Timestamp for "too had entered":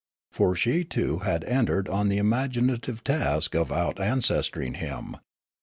0.83-1.87